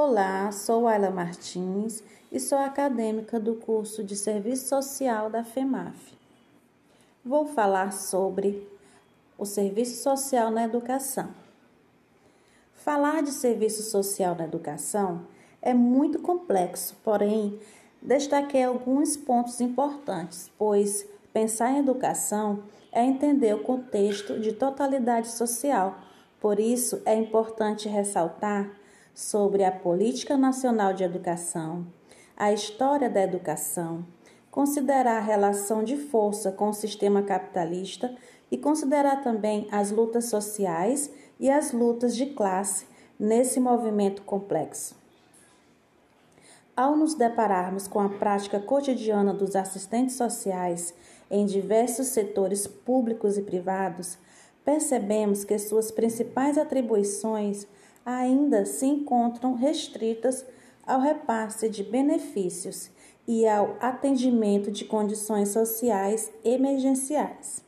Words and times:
Olá, 0.00 0.52
sou 0.52 0.86
Ayla 0.86 1.10
Martins 1.10 2.04
e 2.30 2.38
sou 2.38 2.56
acadêmica 2.56 3.40
do 3.40 3.56
curso 3.56 4.04
de 4.04 4.14
Serviço 4.14 4.68
Social 4.68 5.28
da 5.28 5.42
FEMAF. 5.42 6.16
Vou 7.24 7.46
falar 7.46 7.92
sobre 7.92 8.64
o 9.36 9.44
serviço 9.44 10.00
social 10.00 10.52
na 10.52 10.62
educação. 10.62 11.30
Falar 12.74 13.24
de 13.24 13.32
serviço 13.32 13.82
social 13.82 14.36
na 14.36 14.44
educação 14.44 15.22
é 15.60 15.74
muito 15.74 16.20
complexo, 16.20 16.94
porém, 17.02 17.58
destaquei 18.00 18.62
alguns 18.62 19.16
pontos 19.16 19.60
importantes, 19.60 20.48
pois 20.56 21.04
pensar 21.32 21.72
em 21.72 21.78
educação 21.78 22.62
é 22.92 23.04
entender 23.04 23.52
o 23.52 23.64
contexto 23.64 24.38
de 24.38 24.52
totalidade 24.52 25.26
social. 25.26 25.98
Por 26.40 26.60
isso, 26.60 27.02
é 27.04 27.16
importante 27.16 27.88
ressaltar 27.88 28.77
sobre 29.18 29.64
a 29.64 29.72
Política 29.72 30.36
Nacional 30.36 30.92
de 30.92 31.02
Educação, 31.02 31.84
a 32.36 32.52
história 32.52 33.10
da 33.10 33.20
educação, 33.20 34.06
considerar 34.48 35.16
a 35.16 35.20
relação 35.20 35.82
de 35.82 35.96
força 35.96 36.52
com 36.52 36.68
o 36.68 36.72
sistema 36.72 37.20
capitalista 37.20 38.14
e 38.48 38.56
considerar 38.56 39.20
também 39.24 39.66
as 39.72 39.90
lutas 39.90 40.26
sociais 40.26 41.10
e 41.40 41.50
as 41.50 41.72
lutas 41.72 42.14
de 42.14 42.26
classe 42.26 42.86
nesse 43.18 43.58
movimento 43.58 44.22
complexo. 44.22 44.94
Ao 46.76 46.96
nos 46.96 47.14
depararmos 47.14 47.88
com 47.88 47.98
a 47.98 48.08
prática 48.08 48.60
cotidiana 48.60 49.34
dos 49.34 49.56
assistentes 49.56 50.14
sociais 50.14 50.94
em 51.28 51.44
diversos 51.44 52.06
setores 52.06 52.68
públicos 52.68 53.36
e 53.36 53.42
privados, 53.42 54.16
percebemos 54.64 55.42
que 55.42 55.58
suas 55.58 55.90
principais 55.90 56.56
atribuições 56.56 57.66
ainda 58.08 58.64
se 58.64 58.86
encontram 58.86 59.52
restritas 59.52 60.42
ao 60.86 60.98
repasse 60.98 61.68
de 61.68 61.84
benefícios 61.84 62.90
e 63.26 63.46
ao 63.46 63.76
atendimento 63.82 64.70
de 64.70 64.86
condições 64.86 65.50
sociais 65.50 66.32
emergenciais. 66.42 67.62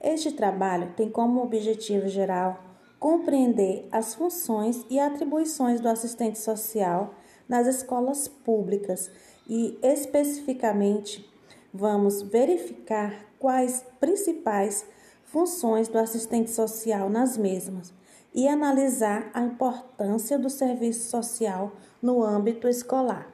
Este 0.00 0.32
trabalho 0.32 0.92
tem 0.96 1.08
como 1.08 1.40
objetivo 1.40 2.08
geral 2.08 2.60
compreender 2.98 3.86
as 3.92 4.16
funções 4.16 4.84
e 4.90 4.98
atribuições 4.98 5.80
do 5.80 5.88
assistente 5.88 6.40
social 6.40 7.14
nas 7.48 7.68
escolas 7.68 8.26
públicas 8.26 9.12
e, 9.48 9.78
especificamente, 9.80 11.24
vamos 11.72 12.20
verificar 12.20 13.14
quais 13.38 13.84
principais 14.00 14.84
funções 15.24 15.86
do 15.86 15.98
assistente 15.98 16.50
social 16.50 17.08
nas 17.08 17.36
mesmas 17.36 18.01
e 18.34 18.48
analisar 18.48 19.30
a 19.34 19.42
importância 19.42 20.38
do 20.38 20.48
serviço 20.48 21.10
social 21.10 21.76
no 22.00 22.22
âmbito 22.22 22.66
escolar. 22.66 23.30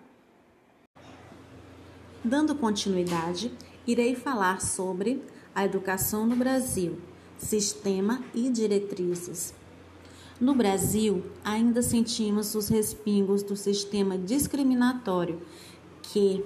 Dando 2.24 2.54
continuidade, 2.54 3.52
irei 3.86 4.14
falar 4.14 4.60
sobre 4.60 5.24
a 5.54 5.64
educação 5.64 6.26
no 6.26 6.36
Brasil, 6.36 6.98
sistema 7.36 8.22
e 8.34 8.50
diretrizes. 8.50 9.54
No 10.40 10.54
Brasil, 10.54 11.24
ainda 11.44 11.82
sentimos 11.82 12.54
os 12.54 12.68
respingos 12.68 13.42
do 13.42 13.56
sistema 13.56 14.18
discriminatório 14.18 15.40
que, 16.02 16.44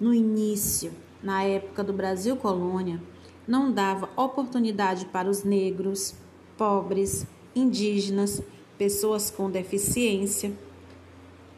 no 0.00 0.14
início, 0.14 0.92
na 1.22 1.42
época 1.42 1.84
do 1.84 1.92
Brasil 1.92 2.36
colônia, 2.36 3.00
não 3.46 3.72
dava 3.72 4.08
oportunidade 4.16 5.06
para 5.06 5.28
os 5.28 5.44
negros, 5.44 6.14
pobres, 6.56 7.26
indígenas, 7.58 8.42
pessoas 8.76 9.30
com 9.30 9.50
deficiência. 9.50 10.52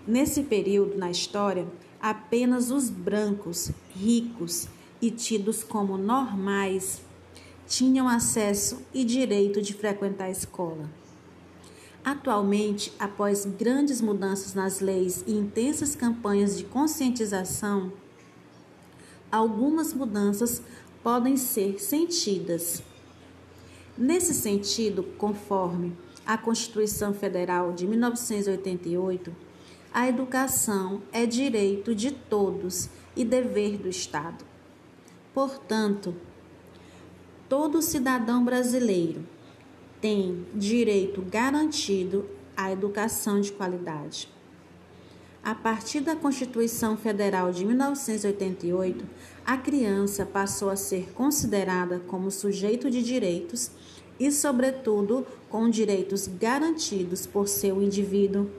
Nesse 0.06 0.42
período 0.42 0.96
na 0.96 1.10
história, 1.10 1.66
apenas 2.00 2.70
os 2.70 2.88
brancos, 2.88 3.70
ricos 3.94 4.66
e 5.00 5.10
tidos 5.10 5.62
como 5.62 5.96
normais 5.96 7.02
tinham 7.66 8.08
acesso 8.08 8.82
e 8.92 9.04
direito 9.04 9.62
de 9.62 9.72
frequentar 9.72 10.24
a 10.24 10.30
escola. 10.30 10.90
Atualmente, 12.04 12.92
após 12.98 13.44
grandes 13.44 14.00
mudanças 14.00 14.54
nas 14.54 14.80
leis 14.80 15.22
e 15.26 15.32
intensas 15.32 15.94
campanhas 15.94 16.56
de 16.56 16.64
conscientização, 16.64 17.92
algumas 19.30 19.92
mudanças 19.92 20.62
podem 21.02 21.36
ser 21.36 21.78
sentidas. 21.78 22.82
Nesse 24.00 24.32
sentido, 24.32 25.02
conforme 25.18 25.94
a 26.24 26.38
Constituição 26.38 27.12
Federal 27.12 27.70
de 27.70 27.86
1988, 27.86 29.30
a 29.92 30.08
educação 30.08 31.02
é 31.12 31.26
direito 31.26 31.94
de 31.94 32.10
todos 32.10 32.88
e 33.14 33.26
dever 33.26 33.76
do 33.76 33.90
Estado. 33.90 34.42
Portanto, 35.34 36.14
todo 37.46 37.82
cidadão 37.82 38.42
brasileiro 38.42 39.22
tem 40.00 40.46
direito 40.54 41.20
garantido 41.20 42.24
à 42.56 42.72
educação 42.72 43.38
de 43.38 43.52
qualidade. 43.52 44.30
A 45.42 45.54
partir 45.54 46.00
da 46.00 46.14
Constituição 46.14 46.98
Federal 46.98 47.50
de 47.50 47.64
1988, 47.64 49.06
a 49.44 49.56
criança 49.56 50.26
passou 50.26 50.68
a 50.68 50.76
ser 50.76 51.12
considerada 51.14 51.98
como 52.06 52.30
sujeito 52.30 52.90
de 52.90 53.02
direitos 53.02 53.70
e, 54.18 54.30
sobretudo, 54.30 55.26
com 55.48 55.70
direitos 55.70 56.26
garantidos 56.26 57.24
por 57.26 57.48
seu 57.48 57.82
indivíduo 57.82 58.50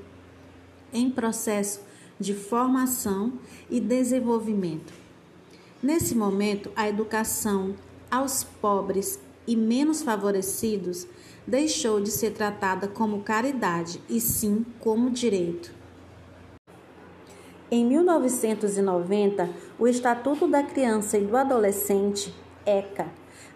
em 0.92 1.10
processo 1.10 1.82
de 2.20 2.34
formação 2.34 3.34
e 3.70 3.80
desenvolvimento. 3.80 4.92
Nesse 5.84 6.16
momento, 6.16 6.72
a 6.76 6.90
educação 6.90 7.76
aos 8.10 8.44
pobres 8.44 9.20
e 9.46 9.56
menos 9.56 10.02
favorecidos 10.02 11.08
deixou 11.46 12.02
de 12.02 12.10
ser 12.10 12.32
tratada 12.32 12.88
como 12.88 13.22
caridade 13.22 14.02
e 14.10 14.20
sim 14.20 14.66
como 14.80 15.12
direito. 15.12 15.81
Em 17.74 17.86
1990, 17.86 19.50
o 19.80 19.88
Estatuto 19.88 20.46
da 20.46 20.62
Criança 20.62 21.18
e 21.18 21.26
do 21.26 21.38
Adolescente, 21.38 22.36
ECA, 22.66 23.08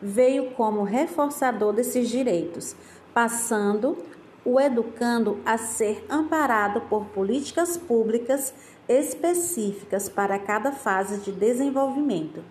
veio 0.02 0.52
como 0.52 0.84
reforçador 0.84 1.74
desses 1.74 2.08
direitos, 2.08 2.78
passando 3.14 3.98
o 4.46 4.58
educando 4.58 5.40
a 5.46 5.58
ser 5.58 6.06
amparado 6.10 6.80
por 6.90 7.08
políticas 7.08 7.76
públicas 7.76 8.54
específicas 8.88 10.08
para 10.08 10.40
cada 10.40 10.72
fase 10.72 11.20
de 11.20 11.34
desenvolvimento, 11.34 12.42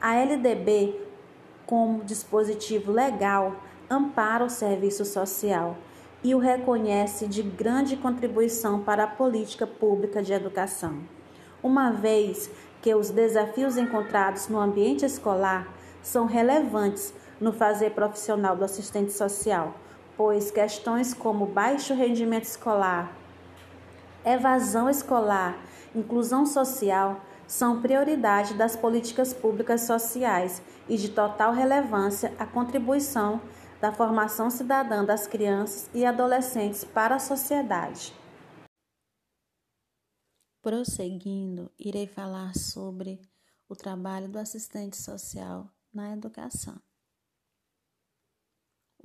A 0.00 0.14
LDB, 0.14 0.98
como 1.66 2.04
dispositivo 2.04 2.90
legal, 2.90 3.56
ampara 3.88 4.44
o 4.44 4.50
serviço 4.50 5.04
social 5.04 5.76
e 6.22 6.34
o 6.34 6.38
reconhece 6.38 7.26
de 7.26 7.42
grande 7.42 7.96
contribuição 7.96 8.80
para 8.80 9.04
a 9.04 9.08
política 9.08 9.66
pública 9.66 10.22
de 10.22 10.32
educação, 10.32 10.98
uma 11.62 11.90
vez 11.90 12.50
que 12.80 12.94
os 12.94 13.10
desafios 13.10 13.76
encontrados 13.76 14.48
no 14.48 14.58
ambiente 14.58 15.04
escolar 15.04 15.68
são 16.02 16.26
relevantes 16.26 17.12
no 17.40 17.52
fazer 17.52 17.90
profissional 17.90 18.56
do 18.56 18.64
assistente 18.64 19.12
social, 19.12 19.74
pois 20.16 20.50
questões 20.50 21.14
como 21.14 21.46
baixo 21.46 21.94
rendimento 21.94 22.44
escolar, 22.44 23.16
evasão 24.24 24.90
escolar, 24.90 25.58
inclusão 25.94 26.44
social 26.44 27.20
são 27.46 27.80
prioridade 27.80 28.54
das 28.54 28.76
políticas 28.76 29.32
públicas 29.32 29.82
sociais 29.82 30.62
e 30.88 30.96
de 30.96 31.08
total 31.08 31.52
relevância 31.52 32.32
à 32.38 32.46
contribuição 32.46 33.40
da 33.80 33.92
formação 33.92 34.50
cidadã 34.50 35.04
das 35.04 35.26
crianças 35.26 35.90
e 35.94 36.04
adolescentes 36.04 36.84
para 36.84 37.16
a 37.16 37.18
sociedade. 37.18 38.14
Prosseguindo, 40.62 41.72
irei 41.78 42.06
falar 42.06 42.54
sobre 42.54 43.20
o 43.68 43.74
trabalho 43.74 44.28
do 44.28 44.38
assistente 44.38 44.96
social 44.96 45.70
na 45.92 46.12
educação. 46.12 46.78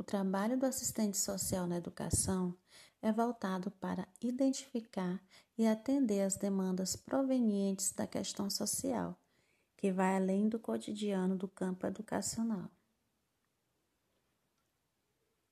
Trabalho 0.05 0.55
do 0.55 0.67
assistente 0.67 1.17
social 1.17 1.65
na 1.65 1.77
educação 1.77 2.55
é 3.01 3.11
voltado 3.11 3.71
para 3.71 4.07
identificar 4.21 5.19
e 5.57 5.65
atender 5.65 6.21
as 6.21 6.35
demandas 6.35 6.95
provenientes 6.95 7.91
da 7.91 8.05
questão 8.05 8.47
social, 8.47 9.19
que 9.75 9.91
vai 9.91 10.15
além 10.15 10.47
do 10.47 10.59
cotidiano 10.59 11.35
do 11.35 11.47
campo 11.47 11.87
educacional. 11.87 12.69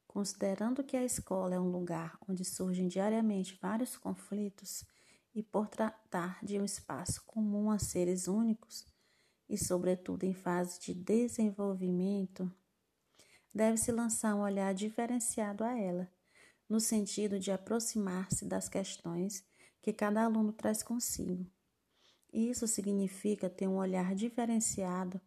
Considerando 0.07 0.83
que 0.83 0.95
a 0.95 1.03
escola 1.03 1.55
é 1.55 1.59
um 1.59 1.71
lugar 1.71 2.19
onde 2.29 2.45
surgem 2.45 2.87
diariamente 2.87 3.57
vários 3.59 3.97
conflitos 3.97 4.85
e 5.33 5.41
por 5.41 5.67
tratar 5.67 6.45
de 6.45 6.59
um 6.59 6.63
espaço 6.63 7.25
comum 7.25 7.71
a 7.71 7.79
seres 7.79 8.27
únicos 8.27 8.85
e, 9.49 9.57
sobretudo, 9.57 10.25
em 10.25 10.33
fase 10.35 10.79
de 10.79 10.93
desenvolvimento, 10.93 12.51
deve-se 13.53 13.91
lançar 13.91 14.35
um 14.35 14.41
olhar 14.41 14.73
diferenciado 14.73 15.63
a 15.63 15.77
ela, 15.77 16.11
no 16.67 16.79
sentido 16.79 17.39
de 17.39 17.51
aproximar-se 17.51 18.45
das 18.45 18.67
questões 18.67 19.45
que 19.81 19.93
cada 19.93 20.23
aluno 20.23 20.51
traz 20.51 20.81
consigo. 20.81 21.45
Isso 22.31 22.67
significa 22.67 23.49
ter 23.49 23.67
um 23.67 23.75
olhar 23.75 24.15
diferenciado 24.15 25.21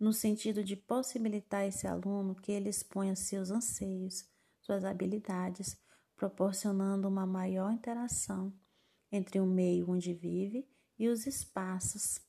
no 0.00 0.12
sentido 0.12 0.64
de 0.64 0.76
possibilitar 0.76 1.60
a 1.60 1.66
esse 1.66 1.86
aluno 1.86 2.34
que 2.34 2.52
ele 2.52 2.68
exponha 2.68 3.14
seus 3.14 3.50
anseios, 3.50 4.26
suas 4.60 4.84
habilidades, 4.84 5.76
proporcionando 6.16 7.08
uma 7.08 7.26
maior 7.26 7.72
interação 7.72 8.52
entre 9.12 9.38
o 9.38 9.46
meio 9.46 9.90
onde 9.90 10.14
vive 10.14 10.66
e 10.98 11.08
os 11.08 11.26
espaços 11.26 12.20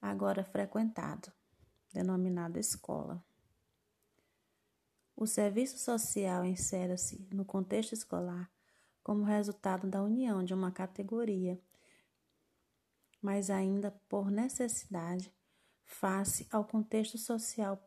agora 0.00 0.44
frequentado, 0.44 1.32
denominado 1.92 2.58
escola. 2.58 3.25
O 5.16 5.26
serviço 5.26 5.78
social 5.78 6.44
insere-se 6.44 7.26
no 7.32 7.42
contexto 7.42 7.94
escolar 7.94 8.50
como 9.02 9.24
resultado 9.24 9.86
da 9.86 10.02
união 10.02 10.44
de 10.44 10.52
uma 10.52 10.70
categoria, 10.70 11.58
mas 13.22 13.48
ainda 13.48 13.90
por 14.10 14.30
necessidade 14.30 15.32
face 15.84 16.46
ao 16.50 16.66
contexto 16.66 17.16
social, 17.16 17.82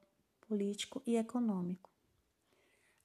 político 0.47 1.03
e 1.05 1.17
econômico. 1.17 1.91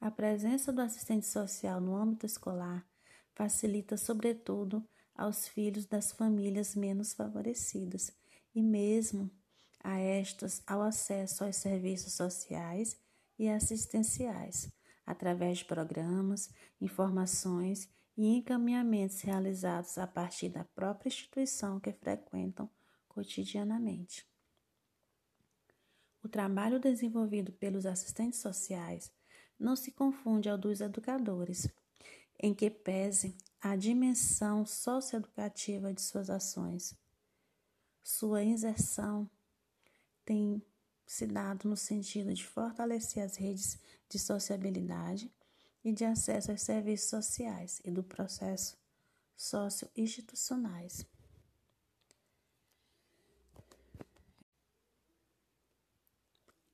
A 0.00 0.10
presença 0.10 0.72
do 0.72 0.80
assistente 0.80 1.26
social 1.26 1.78
no 1.78 1.94
âmbito 1.94 2.24
escolar 2.24 2.86
facilita, 3.34 3.98
sobretudo, 3.98 4.82
aos 5.14 5.46
filhos 5.46 5.84
das 5.84 6.12
famílias 6.12 6.74
menos 6.74 7.12
favorecidas 7.12 8.10
e 8.54 8.62
mesmo 8.62 9.30
a 9.82 9.98
estas 9.98 10.62
ao 10.66 10.80
acesso 10.80 11.44
aos 11.44 11.56
serviços 11.56 12.14
sociais 12.14 12.96
e 13.38 13.48
assistenciais, 13.48 14.70
através 15.04 15.58
de 15.58 15.64
programas, 15.64 16.50
informações 16.80 17.88
e 18.16 18.26
encaminhamentos 18.36 19.20
realizados 19.20 19.98
a 19.98 20.06
partir 20.06 20.48
da 20.48 20.64
própria 20.64 21.08
instituição 21.08 21.80
que 21.80 21.92
frequentam 21.92 22.70
cotidianamente. 23.08 24.26
O 26.22 26.28
trabalho 26.28 26.80
desenvolvido 26.80 27.52
pelos 27.52 27.84
assistentes 27.84 28.40
sociais 28.40 29.12
não 29.58 29.76
se 29.76 29.92
confunde 29.92 30.48
ao 30.48 30.56
dos 30.56 30.80
educadores, 30.80 31.68
em 32.38 32.54
que 32.54 32.70
pese 32.70 33.36
a 33.60 33.76
dimensão 33.76 34.64
socioeducativa 34.66 35.92
de 35.92 36.02
suas 36.02 36.30
ações. 36.30 36.96
Sua 38.02 38.42
inserção 38.42 39.30
tem 40.24 40.62
se 41.06 41.26
dado 41.26 41.68
no 41.68 41.76
sentido 41.76 42.32
de 42.32 42.44
fortalecer 42.44 43.22
as 43.22 43.36
redes 43.36 43.78
de 44.08 44.18
sociabilidade 44.18 45.32
e 45.84 45.92
de 45.92 46.04
acesso 46.04 46.50
aos 46.50 46.62
serviços 46.62 47.10
sociais 47.10 47.80
e 47.84 47.90
do 47.90 48.02
processo 48.02 48.76
socio-institucionais. 49.36 51.06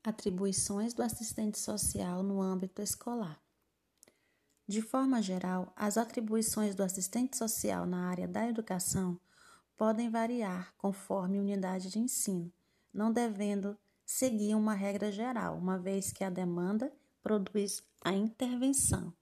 Atribuições 0.03 0.94
do 0.94 1.03
assistente 1.03 1.59
social 1.59 2.23
no 2.23 2.41
âmbito 2.41 2.81
escolar. 2.81 3.43
De 4.67 4.81
forma 4.81 5.21
geral, 5.21 5.73
as 5.75 5.99
atribuições 5.99 6.75
do 6.75 6.83
assistente 6.83 7.37
social 7.37 7.85
na 7.85 8.09
área 8.09 8.29
da 8.29 8.49
educação 8.49 9.21
podem 9.76 10.09
variar 10.09 10.73
conforme 10.76 11.41
unidade 11.41 11.91
de 11.91 11.99
ensino, 11.99 12.53
não 12.94 13.12
devendo 13.12 13.76
seguir 14.11 14.57
uma 14.57 14.75
regra 14.75 15.12
geral, 15.12 15.57
uma 15.57 15.79
vez 15.79 16.12
que 16.12 16.25
a 16.25 16.29
demanda 16.29 16.93
produz 17.23 17.81
a 18.03 18.12
intervenção, 18.12 19.15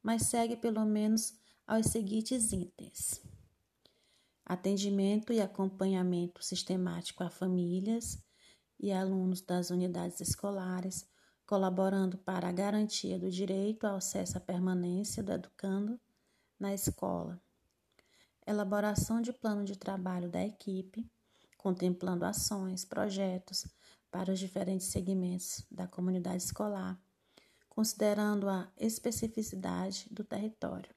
mas 0.00 0.26
segue 0.26 0.56
pelo 0.56 0.84
menos 0.84 1.36
aos 1.66 1.86
seguintes 1.86 2.52
itens: 2.52 3.20
atendimento 4.44 5.32
e 5.32 5.40
acompanhamento 5.40 6.42
sistemático 6.42 7.24
a 7.24 7.28
famílias, 7.28 8.22
e 8.78 8.92
alunos 8.92 9.40
das 9.40 9.70
unidades 9.70 10.20
escolares, 10.20 11.04
colaborando 11.44 12.16
para 12.16 12.48
a 12.48 12.52
garantia 12.52 13.18
do 13.18 13.28
direito 13.28 13.88
ao 13.88 13.96
acesso 13.96 14.38
à 14.38 14.40
permanência 14.40 15.20
do 15.20 15.32
educando 15.32 15.98
na 16.60 16.72
escola. 16.72 17.42
Elaboração 18.46 19.20
de 19.20 19.32
plano 19.32 19.64
de 19.64 19.76
trabalho 19.76 20.30
da 20.30 20.44
equipe, 20.44 21.10
contemplando 21.58 22.24
ações, 22.24 22.84
projetos 22.84 23.66
para 24.10 24.32
os 24.32 24.38
diferentes 24.38 24.86
segmentos 24.86 25.64
da 25.70 25.86
comunidade 25.86 26.42
escolar, 26.42 27.00
considerando 27.68 28.48
a 28.48 28.72
especificidade 28.76 30.06
do 30.10 30.24
território. 30.24 30.94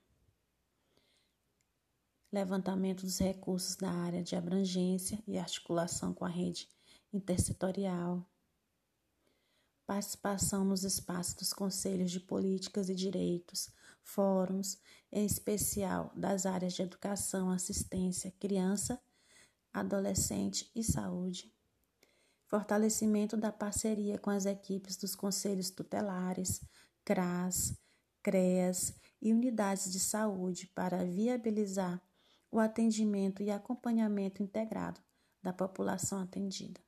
Levantamento 2.32 3.01
dos 3.01 3.20
recursos 3.20 3.75
da 3.75 3.89
área 3.89 4.24
de 4.24 4.36
abrangência 4.36 5.22
e 5.28 5.38
articulação 5.38 6.13
com 6.13 6.25
a 6.25 6.30
rede 6.30 6.70
intersetorial, 7.12 8.25
participação 9.86 10.63
nos 10.63 10.84
espaços 10.84 11.34
dos 11.34 11.51
conselhos 11.51 12.12
de 12.12 12.20
políticas 12.20 12.89
e 12.89 12.96
direitos, 12.96 13.72
fóruns, 14.04 14.78
em 15.12 15.25
especial 15.25 16.12
das 16.16 16.46
áreas 16.46 16.74
de 16.74 16.84
educação, 16.84 17.50
assistência, 17.50 18.32
criança, 18.39 19.01
adolescente 19.74 20.70
e 20.75 20.84
saúde. 20.84 21.51
Fortalecimento 22.50 23.38
da 23.38 23.51
parceria 23.51 24.18
com 24.18 24.32
as 24.32 24.48
equipes 24.48 24.98
dos 24.98 25.13
conselhos 25.13 25.70
tutelares, 25.70 26.60
CRAS, 27.06 27.77
CREAS 28.24 28.91
e 29.22 29.32
unidades 29.32 29.91
de 29.91 30.00
saúde 30.00 30.65
para 30.74 31.06
viabilizar 31.06 32.01
o 32.51 32.58
atendimento 32.58 33.44
e 33.44 33.51
acompanhamento 33.51 34.41
integrado 34.41 35.00
da 35.44 35.53
população 35.53 36.20
atendida. 36.20 36.82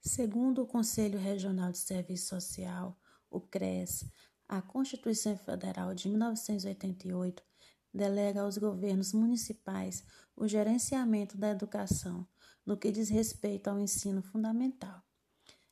Segundo 0.00 0.62
o 0.62 0.66
Conselho 0.66 1.18
Regional 1.18 1.72
de 1.72 1.78
Serviço 1.78 2.28
Social, 2.28 2.96
o 3.28 3.40
CRES, 3.40 4.04
a 4.48 4.62
Constituição 4.62 5.36
Federal 5.36 5.92
de 5.92 6.08
1988 6.08 7.42
delega 7.92 8.42
aos 8.42 8.58
governos 8.58 9.12
municipais 9.12 10.04
o 10.36 10.46
gerenciamento 10.46 11.36
da 11.36 11.50
educação 11.50 12.24
no 12.64 12.76
que 12.76 12.90
diz 12.90 13.08
respeito 13.08 13.68
ao 13.68 13.78
ensino 13.78 14.22
fundamental. 14.22 15.02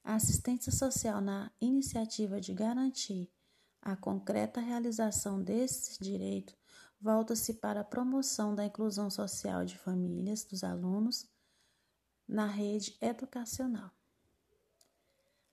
A 0.04 0.14
assistência 0.14 0.72
social 0.72 1.20
na 1.20 1.50
iniciativa 1.60 2.40
de 2.40 2.52
garantir 2.52 3.30
a 3.80 3.96
concreta 3.96 4.60
realização 4.60 5.42
desses 5.42 5.98
direitos 5.98 6.54
volta-se 7.00 7.54
para 7.54 7.80
a 7.80 7.84
promoção 7.84 8.54
da 8.54 8.64
inclusão 8.64 9.10
social 9.10 9.64
de 9.64 9.76
famílias 9.76 10.44
dos 10.44 10.62
alunos 10.62 11.28
na 12.28 12.46
rede 12.46 12.96
educacional. 13.00 13.90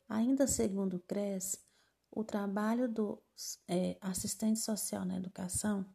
Ainda 0.07 0.47
segundo 0.47 0.97
o 0.97 0.99
CRES, 0.99 1.63
o 2.11 2.23
trabalho 2.23 2.87
do 2.87 3.21
é, 3.67 3.97
assistente 4.01 4.59
social 4.59 5.05
na 5.05 5.17
educação 5.17 5.85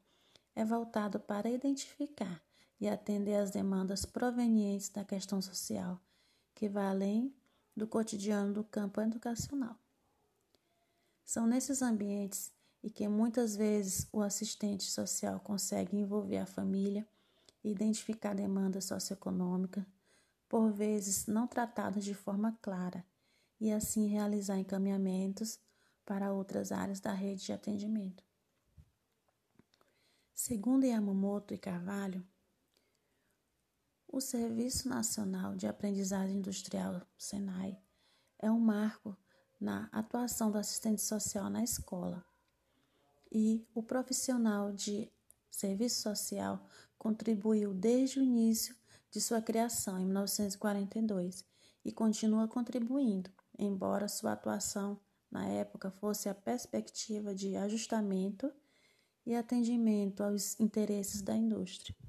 é 0.54 0.64
voltado 0.64 1.18
para 1.18 1.50
identificar 1.50 2.42
e 2.80 2.88
atender 2.88 3.36
às 3.36 3.50
demandas 3.50 4.04
provenientes 4.04 4.88
da 4.88 5.04
questão 5.04 5.40
social, 5.40 6.00
que 6.54 6.68
vai 6.68 6.86
além 6.86 7.34
do 7.76 7.86
cotidiano 7.86 8.52
do 8.52 8.64
campo 8.64 9.00
educacional. 9.00 9.76
São 11.24 11.46
nesses 11.46 11.82
ambientes 11.82 12.52
e 12.82 12.90
que 12.90 13.08
muitas 13.08 13.56
vezes 13.56 14.06
o 14.12 14.20
assistente 14.20 14.84
social 14.84 15.40
consegue 15.40 15.96
envolver 15.96 16.38
a 16.38 16.46
família 16.46 17.06
identificar 17.64 18.34
demandas 18.34 18.84
socioeconômicas, 18.84 19.84
por 20.48 20.70
vezes 20.70 21.26
não 21.26 21.46
tratadas 21.46 22.04
de 22.04 22.14
forma 22.14 22.56
clara, 22.60 23.04
e 23.58 23.72
assim 23.72 24.06
realizar 24.06 24.58
encaminhamentos 24.58 25.58
para 26.04 26.32
outras 26.32 26.70
áreas 26.70 27.00
da 27.00 27.12
rede 27.12 27.46
de 27.46 27.52
atendimento. 27.52 28.22
Segundo 30.34 30.84
Yamamoto 30.84 31.54
e 31.54 31.58
Carvalho, 31.58 32.24
o 34.14 34.20
Serviço 34.20 34.88
Nacional 34.88 35.56
de 35.56 35.66
Aprendizagem 35.66 36.36
Industrial, 36.36 37.02
SENAI, 37.18 37.76
é 38.38 38.48
um 38.48 38.60
marco 38.60 39.16
na 39.60 39.88
atuação 39.90 40.52
do 40.52 40.56
assistente 40.56 41.02
social 41.02 41.50
na 41.50 41.64
escola. 41.64 42.24
E 43.32 43.66
o 43.74 43.82
profissional 43.82 44.70
de 44.70 45.10
serviço 45.50 46.00
social 46.00 46.64
contribuiu 46.96 47.74
desde 47.74 48.20
o 48.20 48.22
início 48.22 48.76
de 49.10 49.20
sua 49.20 49.42
criação, 49.42 49.98
em 49.98 50.04
1942, 50.04 51.44
e 51.84 51.90
continua 51.90 52.46
contribuindo, 52.46 53.28
embora 53.58 54.06
sua 54.06 54.34
atuação 54.34 54.96
na 55.28 55.48
época 55.48 55.90
fosse 55.90 56.28
a 56.28 56.34
perspectiva 56.36 57.34
de 57.34 57.56
ajustamento 57.56 58.52
e 59.26 59.34
atendimento 59.34 60.22
aos 60.22 60.58
interesses 60.60 61.20
da 61.20 61.34
indústria. 61.34 62.03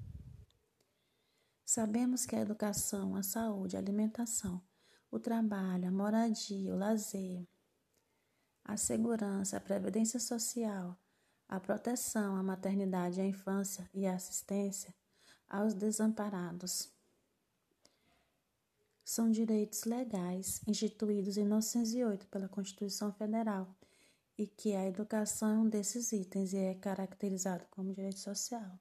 Sabemos 1.75 2.25
que 2.25 2.37
a 2.37 2.39
educação, 2.39 3.17
a 3.17 3.21
saúde, 3.21 3.75
a 3.75 3.79
alimentação, 3.79 4.63
o 5.11 5.19
trabalho, 5.19 5.89
a 5.89 5.91
moradia, 5.91 6.73
o 6.73 6.77
lazer, 6.77 7.45
a 8.63 8.77
segurança, 8.77 9.57
a 9.57 9.59
previdência 9.59 10.17
social, 10.17 10.97
a 11.49 11.59
proteção, 11.59 12.37
a 12.37 12.41
maternidade, 12.41 13.19
a 13.19 13.25
infância 13.25 13.89
e 13.93 14.07
a 14.07 14.15
assistência 14.15 14.95
aos 15.49 15.73
desamparados 15.73 16.89
são 19.03 19.29
direitos 19.29 19.83
legais 19.83 20.61
instituídos 20.65 21.35
em 21.35 21.43
1908 21.43 22.25
pela 22.27 22.47
Constituição 22.47 23.11
Federal 23.11 23.67
e 24.37 24.47
que 24.47 24.73
a 24.73 24.87
educação 24.87 25.67
é 25.67 25.69
desses 25.71 26.13
itens 26.13 26.53
é 26.53 26.73
caracterizado 26.75 27.65
como 27.69 27.93
direito 27.93 28.19
social. 28.19 28.79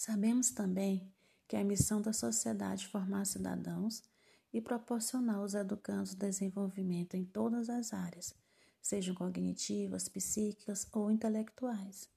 Sabemos 0.00 0.50
também 0.50 1.12
que 1.46 1.54
é 1.54 1.60
a 1.60 1.64
missão 1.64 2.00
da 2.00 2.10
sociedade 2.10 2.88
formar 2.88 3.26
cidadãos 3.26 4.02
e 4.50 4.58
proporcionar 4.58 5.36
aos 5.36 5.52
educandos 5.52 6.14
desenvolvimento 6.14 7.18
em 7.18 7.24
todas 7.26 7.68
as 7.68 7.92
áreas, 7.92 8.34
sejam 8.80 9.14
cognitivas, 9.14 10.08
psíquicas 10.08 10.88
ou 10.90 11.10
intelectuais. 11.10 12.08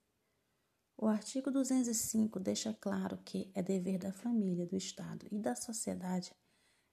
O 0.97 1.07
artigo 1.07 1.51
205 1.51 2.39
deixa 2.39 2.73
claro 2.73 3.17
que 3.17 3.51
é 3.53 3.61
dever 3.61 3.97
da 3.97 4.13
família, 4.13 4.65
do 4.65 4.77
Estado 4.77 5.27
e 5.29 5.37
da 5.37 5.53
sociedade 5.53 6.33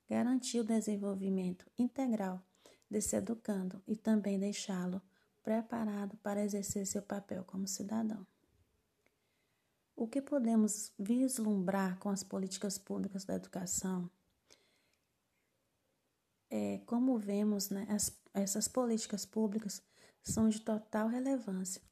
garantir 0.08 0.58
o 0.58 0.64
desenvolvimento 0.64 1.70
integral 1.78 2.44
desse 2.90 3.14
educando 3.14 3.80
e 3.86 3.94
também 3.94 4.40
deixá-lo 4.40 5.00
preparado 5.40 6.16
para 6.16 6.42
exercer 6.42 6.84
seu 6.84 7.00
papel 7.00 7.44
como 7.44 7.68
cidadão. 7.68 8.26
O 10.00 10.08
que 10.08 10.22
podemos 10.22 10.94
vislumbrar 10.98 11.98
com 11.98 12.08
as 12.08 12.22
políticas 12.22 12.78
públicas 12.78 13.26
da 13.26 13.34
educação 13.34 14.10
é 16.48 16.78
como 16.86 17.18
vemos, 17.18 17.68
né, 17.68 17.86
as, 17.90 18.18
essas 18.32 18.66
políticas 18.66 19.26
públicas 19.26 19.82
são 20.22 20.48
de 20.48 20.58
total 20.62 21.06
relevância 21.06 21.82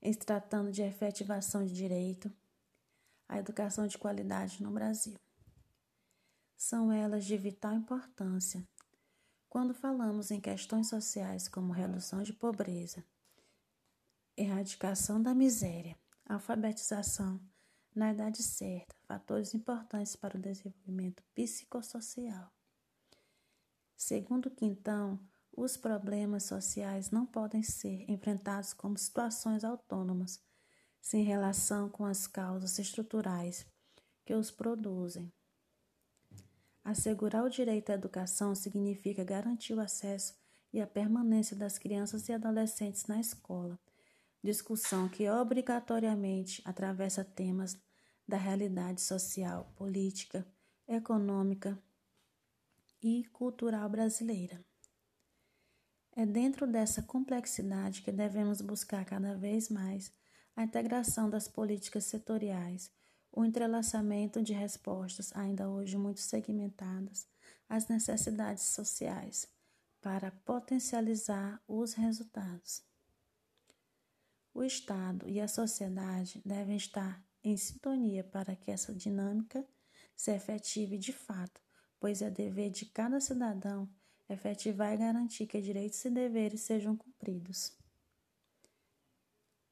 em 0.00 0.10
se 0.10 0.18
tratando 0.20 0.72
de 0.72 0.80
efetivação 0.80 1.62
de 1.62 1.74
direito 1.74 2.32
à 3.28 3.38
educação 3.38 3.86
de 3.86 3.98
qualidade 3.98 4.62
no 4.62 4.70
Brasil. 4.70 5.18
São 6.56 6.90
elas 6.90 7.26
de 7.26 7.36
vital 7.36 7.74
importância 7.74 8.66
quando 9.46 9.74
falamos 9.74 10.30
em 10.30 10.40
questões 10.40 10.88
sociais 10.88 11.48
como 11.48 11.74
redução 11.74 12.22
de 12.22 12.32
pobreza, 12.32 13.04
erradicação 14.34 15.20
da 15.22 15.34
miséria, 15.34 15.98
alfabetização, 16.24 17.38
na 17.98 18.12
idade 18.12 18.42
certa, 18.42 18.94
fatores 19.06 19.54
importantes 19.54 20.14
para 20.14 20.38
o 20.38 20.40
desenvolvimento 20.40 21.20
psicossocial. 21.34 22.48
Segundo 23.96 24.50
Quintão, 24.50 25.18
os 25.56 25.76
problemas 25.76 26.44
sociais 26.44 27.10
não 27.10 27.26
podem 27.26 27.64
ser 27.64 28.08
enfrentados 28.08 28.72
como 28.72 28.96
situações 28.96 29.64
autônomas, 29.64 30.40
sem 31.00 31.24
relação 31.24 31.88
com 31.88 32.04
as 32.04 32.28
causas 32.28 32.78
estruturais 32.78 33.66
que 34.24 34.32
os 34.32 34.52
produzem. 34.52 35.32
Assegurar 36.84 37.44
o 37.44 37.50
direito 37.50 37.90
à 37.90 37.94
educação 37.94 38.54
significa 38.54 39.24
garantir 39.24 39.74
o 39.74 39.80
acesso 39.80 40.36
e 40.72 40.80
a 40.80 40.86
permanência 40.86 41.56
das 41.56 41.76
crianças 41.78 42.28
e 42.28 42.32
adolescentes 42.32 43.06
na 43.06 43.18
escola, 43.18 43.76
discussão 44.42 45.08
que 45.08 45.28
obrigatoriamente 45.28 46.62
atravessa 46.64 47.24
temas 47.24 47.76
da 48.28 48.36
realidade 48.36 49.00
social, 49.00 49.72
política, 49.74 50.46
econômica 50.86 51.82
e 53.02 53.24
cultural 53.32 53.88
brasileira. 53.88 54.62
É 56.12 56.26
dentro 56.26 56.66
dessa 56.66 57.02
complexidade 57.02 58.02
que 58.02 58.12
devemos 58.12 58.60
buscar 58.60 59.04
cada 59.06 59.34
vez 59.34 59.70
mais 59.70 60.12
a 60.54 60.64
integração 60.64 61.30
das 61.30 61.48
políticas 61.48 62.04
setoriais, 62.04 62.90
o 63.32 63.44
entrelaçamento 63.44 64.42
de 64.42 64.52
respostas, 64.52 65.34
ainda 65.34 65.68
hoje 65.68 65.96
muito 65.96 66.20
segmentadas, 66.20 67.26
às 67.68 67.86
necessidades 67.88 68.64
sociais, 68.64 69.48
para 70.00 70.32
potencializar 70.44 71.62
os 71.68 71.94
resultados. 71.94 72.82
O 74.52 74.64
Estado 74.64 75.28
e 75.28 75.40
a 75.40 75.46
sociedade 75.46 76.42
devem 76.44 76.76
estar 76.76 77.27
em 77.48 77.56
sintonia 77.56 78.22
para 78.22 78.54
que 78.54 78.70
essa 78.70 78.94
dinâmica 78.94 79.66
se 80.14 80.30
efetive 80.32 80.98
de 80.98 81.12
fato, 81.12 81.60
pois 81.98 82.22
é 82.22 82.30
dever 82.30 82.70
de 82.70 82.86
cada 82.86 83.20
cidadão 83.20 83.90
efetivar 84.28 84.92
e 84.92 84.98
garantir 84.98 85.46
que 85.46 85.60
direitos 85.60 86.04
e 86.04 86.10
deveres 86.10 86.60
sejam 86.60 86.96
cumpridos. 86.96 87.76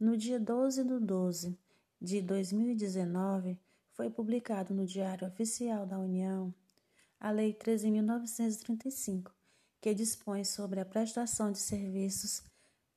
No 0.00 0.16
dia 0.16 0.40
12 0.40 0.84
de 0.84 0.98
12 0.98 1.56
de 2.00 2.22
2019, 2.22 3.60
foi 3.92 4.10
publicado 4.10 4.74
no 4.74 4.86
Diário 4.86 5.28
Oficial 5.28 5.86
da 5.86 5.98
União 5.98 6.52
a 7.24 7.30
Lei 7.30 7.54
13.935, 7.54 9.32
que 9.80 9.94
dispõe 9.94 10.44
sobre 10.44 10.78
a 10.78 10.84
prestação 10.84 11.50
de 11.50 11.58
serviços 11.58 12.42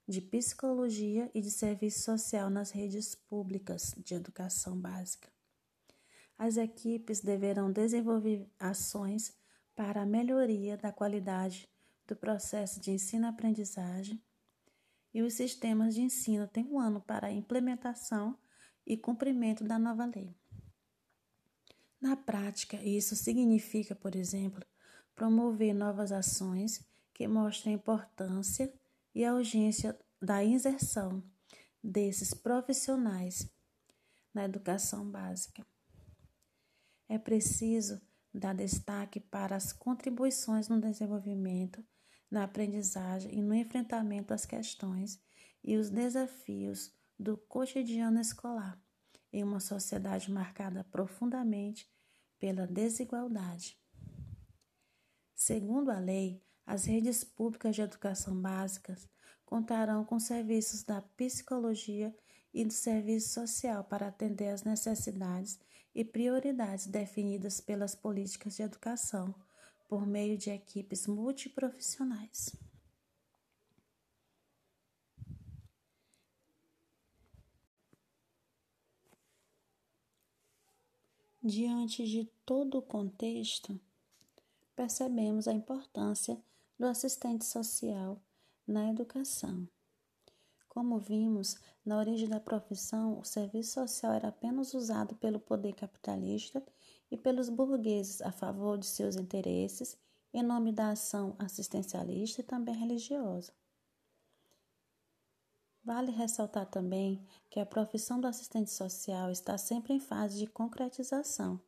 de 0.05 0.19
psicologia 0.19 1.31
e 1.33 1.39
de 1.39 1.49
serviço 1.49 2.01
social 2.01 2.49
nas 2.49 2.71
redes 2.71 3.15
públicas 3.15 3.95
de 3.97 4.15
educação 4.15 4.77
básica. 4.77 5.31
As 6.37 6.57
equipes 6.57 7.21
deverão 7.21 7.71
desenvolver 7.71 8.45
ações 8.59 9.33
para 9.73 10.01
a 10.01 10.05
melhoria 10.05 10.75
da 10.75 10.91
qualidade 10.91 11.69
do 12.05 12.13
processo 12.13 12.81
de 12.81 12.91
ensino-aprendizagem 12.91 14.21
e 15.13 15.21
os 15.21 15.35
sistemas 15.35 15.95
de 15.95 16.01
ensino 16.01 16.49
têm 16.49 16.65
um 16.65 16.81
ano 16.81 16.99
para 16.99 17.27
a 17.27 17.31
implementação 17.31 18.37
e 18.85 18.97
cumprimento 18.97 19.63
da 19.63 19.79
nova 19.79 20.03
lei. 20.03 20.35
Na 21.99 22.15
prática, 22.15 22.77
isso 22.77 23.15
significa, 23.15 23.95
por 23.95 24.15
exemplo, 24.15 24.63
promover 25.15 25.73
novas 25.73 26.11
ações 26.11 26.85
que 27.13 27.27
mostrem 27.27 27.73
a 27.73 27.77
importância 27.77 28.71
e 29.15 29.25
a 29.25 29.33
urgência 29.33 29.97
da 30.21 30.43
inserção 30.43 31.23
desses 31.83 32.33
profissionais 32.33 33.51
na 34.31 34.45
educação 34.45 35.09
básica. 35.09 35.65
É 37.09 37.17
preciso 37.17 37.99
dar 38.31 38.53
destaque 38.53 39.19
para 39.19 39.55
as 39.55 39.73
contribuições 39.73 40.67
no 40.67 40.79
desenvolvimento, 40.79 41.83
na 42.29 42.43
aprendizagem 42.43 43.33
e 43.33 43.41
no 43.41 43.55
enfrentamento 43.55 44.27
das 44.27 44.45
questões 44.45 45.19
e 45.63 45.75
os 45.77 45.89
desafios 45.89 46.93
do 47.17 47.37
cotidiano 47.37 48.19
escolar 48.19 48.79
em 49.31 49.43
uma 49.43 49.59
sociedade 49.59 50.31
marcada 50.31 50.83
profundamente 50.85 51.89
pela 52.39 52.67
desigualdade. 52.67 53.77
Segundo 55.35 55.91
a 55.91 55.99
lei, 55.99 56.43
as 56.65 56.85
redes 56.85 57.23
públicas 57.23 57.75
de 57.75 57.81
educação 57.81 58.39
básicas 58.41 59.07
contarão 59.45 60.03
com 60.03 60.19
serviços 60.19 60.83
da 60.83 61.01
psicologia 61.01 62.13
e 62.53 62.65
do 62.65 62.73
serviço 62.73 63.33
social 63.33 63.83
para 63.83 64.07
atender 64.07 64.49
às 64.49 64.63
necessidades 64.63 65.59
e 65.93 66.03
prioridades 66.03 66.87
definidas 66.87 67.61
pelas 67.61 67.95
políticas 67.95 68.55
de 68.55 68.63
educação 68.63 69.33
por 69.87 70.05
meio 70.05 70.37
de 70.37 70.49
equipes 70.49 71.07
multiprofissionais. 71.07 72.55
Diante 81.47 82.05
de 82.05 82.25
todo 82.45 82.79
o 82.79 82.81
contexto, 82.81 83.79
percebemos 84.75 85.47
a 85.47 85.53
importância 85.53 86.37
do 86.77 86.85
assistente 86.85 87.45
social 87.45 88.21
na 88.67 88.89
educação. 88.89 89.65
Como 90.67 90.99
vimos, 90.99 91.55
na 91.85 91.99
origem 91.99 92.27
da 92.27 92.41
profissão, 92.41 93.17
o 93.17 93.23
serviço 93.23 93.75
social 93.75 94.11
era 94.11 94.27
apenas 94.27 94.73
usado 94.73 95.15
pelo 95.15 95.39
poder 95.39 95.71
capitalista 95.73 96.61
e 97.09 97.15
pelos 97.15 97.47
burgueses 97.47 98.21
a 98.21 98.33
favor 98.33 98.77
de 98.77 98.85
seus 98.85 99.15
interesses, 99.15 99.97
em 100.33 100.43
nome 100.43 100.73
da 100.73 100.89
ação 100.89 101.33
assistencialista 101.39 102.41
e 102.41 102.43
também 102.43 102.75
religiosa. 102.75 103.53
Vale 105.87 106.11
ressaltar 106.11 106.65
também 106.65 107.25
que 107.49 107.61
a 107.61 107.65
profissão 107.65 108.19
do 108.19 108.27
assistente 108.27 108.69
social 108.69 109.31
está 109.31 109.57
sempre 109.57 109.93
em 109.93 110.01
fase 110.01 110.37
de 110.37 110.45
concretização, 110.45 111.61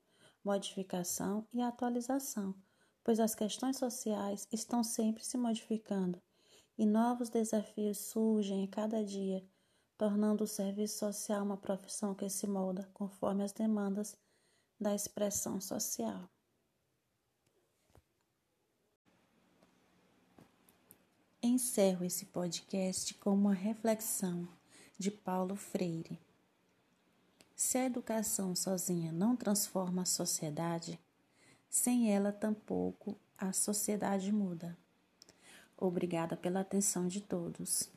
modificação 0.44 1.48
e 1.54 1.62
atualização, 1.62 2.54
pois 3.02 3.18
as 3.18 3.34
questões 3.34 3.78
sociais 3.78 4.46
estão 4.52 4.84
sempre 4.84 5.24
se 5.24 5.38
modificando 5.38 6.22
e 6.78 6.86
novos 6.86 7.30
desafios 7.30 7.98
surgem 7.98 8.66
a 8.66 8.68
cada 8.68 9.06
dia, 9.06 9.42
tornando 9.98 10.44
o 10.44 10.48
serviço 10.48 11.00
social 11.00 11.46
uma 11.46 11.56
profissão 11.56 12.14
que 12.14 12.30
se 12.30 12.46
molda 12.46 12.90
conforme 12.94 13.46
as 13.46 13.54
demandas 13.54 14.18
da 14.78 14.94
expressão 14.94 15.62
social. 15.62 16.30
Encerro 21.42 22.04
esse 22.04 22.26
podcast 22.26 23.14
com 23.14 23.34
uma 23.34 23.54
reflexão 23.54 24.46
de 24.98 25.10
Paulo 25.10 25.56
Freire. 25.56 26.20
Se 27.56 27.78
a 27.78 27.86
educação 27.86 28.54
sozinha 28.54 29.14
não 29.14 29.38
transforma 29.38 30.02
a 30.02 30.06
sociedade, 30.06 31.00
sem 31.70 32.14
ela 32.14 32.34
tampouco 32.34 33.18
a 33.38 33.54
sociedade 33.54 34.34
muda. 34.34 34.78
Obrigada 35.78 36.36
pela 36.36 36.60
atenção 36.60 37.08
de 37.08 37.22
todos. 37.22 37.90